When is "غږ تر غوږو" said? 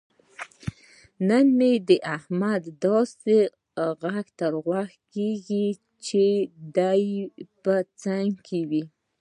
4.03-4.95